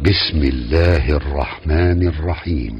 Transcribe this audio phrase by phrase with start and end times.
[0.00, 2.74] بسم الله الرحمن الرحيم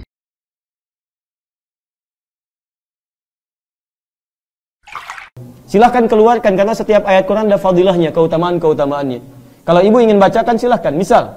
[5.69, 9.21] Silahkan keluarkan karena setiap ayat Quran ada fadilahnya, keutamaan-keutamaannya.
[9.69, 10.91] Kalau ibu ingin bacakan silahkan.
[10.97, 11.31] Misal,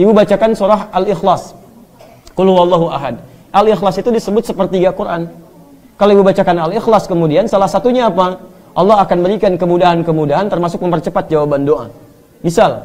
[0.00, 1.54] ibu bacakan surah Al-Ikhlas.
[2.32, 3.20] Qul huwallahu ahad.
[3.54, 5.28] Al-Ikhlas itu disebut sepertiga Quran.
[6.00, 8.40] Kalau ibu bacakan Al-Ikhlas kemudian salah satunya apa?
[8.74, 11.92] Allah akan berikan kemudahan-kemudahan termasuk mempercepat jawaban doa.
[12.42, 12.82] Misal,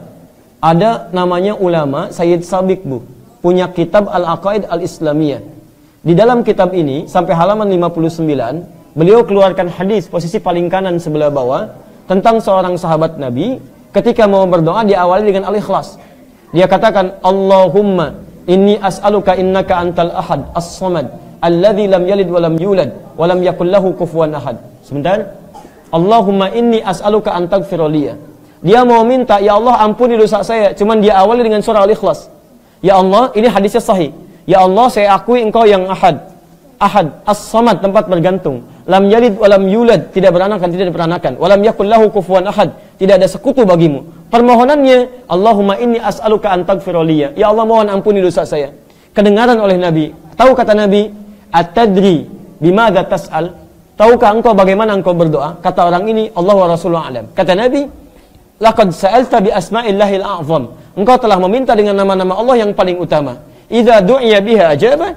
[0.59, 3.05] ada namanya ulama Sayyid Sabiq Bu,
[3.45, 5.43] punya kitab Al-Aqaid Al-Islamiyah.
[6.03, 11.71] Di dalam kitab ini sampai halaman 59 Beliau keluarkan hadis posisi paling kanan sebelah bawah
[12.11, 13.63] tentang seorang sahabat Nabi
[13.95, 16.03] ketika mau berdoa diawali dengan al-ikhlas.
[16.51, 18.19] Dia katakan Allahumma
[18.51, 23.71] inni as'aluka innaka antal ahad as-samad alladzi lam yalid wa lam yulad wa lam yakul
[23.71, 23.95] lahu
[24.35, 24.57] ahad.
[24.83, 25.37] Sebentar.
[25.95, 28.19] Allahumma inni as'aluka an taghfiraliya.
[28.63, 30.75] Dia mau minta, ya Allah ampuni dosa saya.
[30.75, 32.27] Cuman dia awali dengan surah Al-Ikhlas.
[32.83, 34.11] Ya Allah, ini hadisnya sahih.
[34.47, 36.19] Ya Allah, saya akui engkau yang ahad.
[36.79, 38.63] Ahad, as-samad, tempat bergantung.
[38.89, 40.09] Lam yalid walam yulad.
[40.15, 41.37] Tidak beranak dan tidak diperanakan.
[41.37, 42.73] Walam yakul lahu kufuwan ahad.
[42.97, 44.01] Tidak ada sekutu bagimu.
[44.33, 48.73] Permohonannya Allahumma inni as'aluka an taghfiraliya ya Allah mohon ampuni dosa saya.
[49.13, 50.13] Kedengaran oleh Nabi.
[50.37, 51.13] Tahu kata Nabi
[51.53, 52.25] at-tadri
[52.57, 53.53] bima tas'al.
[53.99, 55.59] Tahukah engkau bagaimana engkau berdoa?
[55.59, 57.25] Kata orang ini Allah wa Rasulullah alam.
[57.35, 57.83] Kata Nabi
[58.59, 60.65] laqad sa'alta bi asma'illahil a'zam
[60.99, 63.39] engkau telah meminta dengan nama-nama Allah yang paling utama
[63.71, 65.15] idza du'iya biha ajaba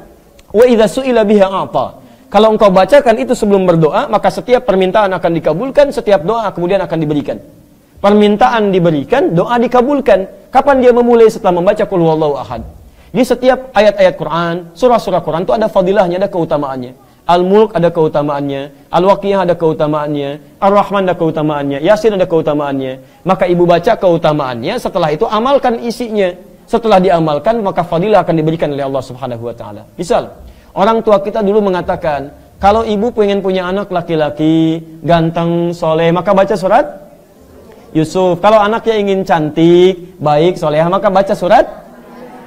[0.54, 5.32] wa idza su'ila biha a'ta kalau engkau bacakan itu sebelum berdoa, maka setiap permintaan akan
[5.36, 7.44] dikabulkan, setiap doa kemudian akan diberikan.
[8.00, 10.48] Permintaan diberikan, doa dikabulkan.
[10.48, 12.00] Kapan dia memulai setelah membaca Qul
[12.40, 12.64] ahad?
[13.12, 16.96] Di setiap ayat-ayat Quran, surah-surah Quran itu ada fadilahnya, ada keutamaannya.
[17.32, 23.24] Al-Mulk ada keutamaannya, Al-Waqiyah ada keutamaannya, Ar-Rahman ada keutamaannya, Yasin ada keutamaannya.
[23.24, 26.36] Maka ibu baca keutamaannya, setelah itu amalkan isinya.
[26.68, 29.84] Setelah diamalkan, maka fadilah akan diberikan oleh Allah Subhanahu wa taala.
[30.00, 30.24] Misal,
[30.72, 36.56] Orang tua kita dulu mengatakan, kalau ibu pengen punya anak laki-laki, ganteng, soleh, maka baca
[36.56, 36.86] surat
[37.92, 38.40] Yusuf.
[38.40, 41.66] Kalau anaknya ingin cantik, baik, soleh, maka baca surat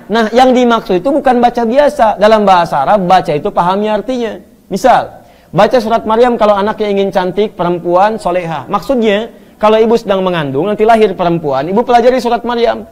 [0.05, 2.21] Nah, yang dimaksud itu bukan baca biasa.
[2.21, 4.37] Dalam bahasa Arab, baca itu pahami artinya.
[4.75, 5.23] Misal,
[5.55, 8.67] baca surat Maryam kalau anaknya ingin cantik, perempuan, soleha.
[8.67, 9.31] Maksudnya,
[9.62, 12.83] kalau ibu sedang mengandung, nanti lahir perempuan, ibu pelajari surat Maryam.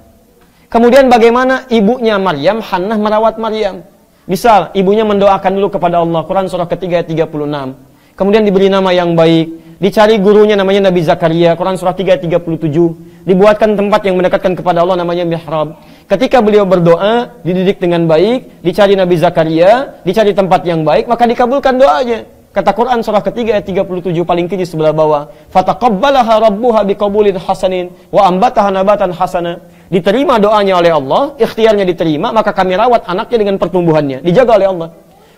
[0.70, 3.82] Kemudian bagaimana ibunya Maryam, Hannah merawat Maryam.
[4.30, 7.74] Misal, ibunya mendoakan dulu kepada Allah, Quran surah ketiga 36.
[8.14, 13.26] Kemudian diberi nama yang baik, dicari gurunya namanya Nabi Zakaria, Quran surah 3 37.
[13.26, 15.82] Dibuatkan tempat yang mendekatkan kepada Allah namanya mihrab.
[16.10, 21.78] Ketika beliau berdoa, dididik dengan baik, dicari Nabi Zakaria, dicari tempat yang baik, maka dikabulkan
[21.78, 22.26] doanya.
[22.52, 25.24] Kata Quran surah ketiga ayat 37 paling kiri sebelah bawah.
[25.48, 29.56] Fataqabbalaha rabbuha biqabulin hasanin wa ambataha nabatan hasana
[29.88, 34.88] diterima doanya oleh Allah, ikhtiarnya diterima, maka kami rawat anaknya dengan pertumbuhannya, dijaga oleh Allah.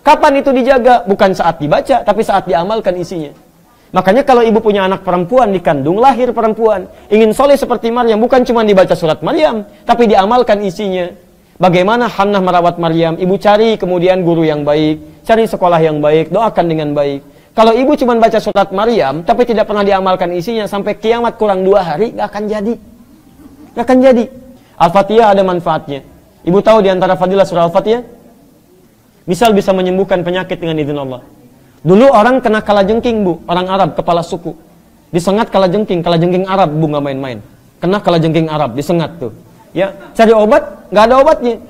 [0.03, 1.03] Kapan itu dijaga?
[1.11, 3.35] Bukan saat dibaca, tapi saat diamalkan isinya.
[3.95, 8.67] Makanya kalau ibu punya anak perempuan dikandung, lahir perempuan, ingin soleh seperti Maryam, bukan cuma
[8.67, 11.15] dibaca surat Maryam, tapi diamalkan isinya.
[11.63, 13.15] Bagaimana Hannah merawat Maryam?
[13.15, 17.23] Ibu cari kemudian guru yang baik, cari sekolah yang baik, doakan dengan baik.
[17.55, 21.87] Kalau ibu cuma baca surat Maryam, tapi tidak pernah diamalkan isinya, sampai kiamat kurang dua
[21.87, 22.75] hari, gak akan jadi.
[23.79, 24.25] Gak akan jadi.
[24.75, 26.03] Al-Fatihah ada manfaatnya.
[26.43, 28.03] Ibu tahu di antara fadilah surah Al-Fatihah?
[29.31, 31.23] Misal bisa menyembuhkan penyakit dengan izin Allah.
[31.85, 33.45] Dulu orang kena kalajengking, Bu.
[33.45, 34.57] Orang Arab, kepala suku.
[35.13, 36.01] Disengat kalajengking.
[36.01, 37.39] Kalajengking Arab, Bu, nggak main-main.
[37.77, 39.37] Kena kalajengking Arab, disengat tuh.
[39.77, 41.61] Ya, cari obat, nggak ada obatnya.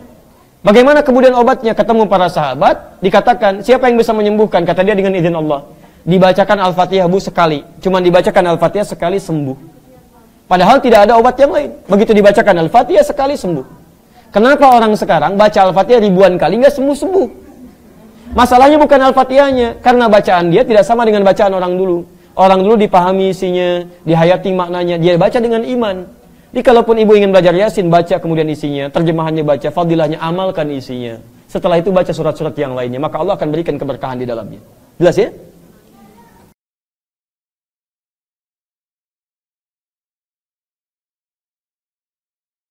[0.62, 1.74] Bagaimana kemudian obatnya?
[1.74, 4.62] Ketemu para sahabat, dikatakan, siapa yang bisa menyembuhkan?
[4.62, 5.66] Kata dia dengan izin Allah.
[6.06, 7.66] Dibacakan Al-Fatihah, Bu, sekali.
[7.82, 9.74] Cuman dibacakan Al-Fatihah sekali, sembuh.
[10.46, 11.74] Padahal tidak ada obat yang lain.
[11.90, 13.66] Begitu dibacakan Al-Fatihah sekali sembuh.
[14.30, 17.43] Kenapa orang sekarang baca Al-Fatihah ribuan kali nggak sembuh-sembuh?
[18.32, 22.08] Masalahnya bukan Al-Fatihahnya, karena bacaan dia tidak sama dengan bacaan orang dulu.
[22.34, 26.08] Orang dulu dipahami isinya, dihayati maknanya, dia baca dengan iman.
[26.50, 31.20] Jadi kalaupun ibu ingin belajar Yasin, baca kemudian isinya, terjemahannya baca, fadilahnya amalkan isinya.
[31.50, 34.58] Setelah itu baca surat-surat yang lainnya, maka Allah akan berikan keberkahan di dalamnya.
[34.98, 35.28] Jelas ya?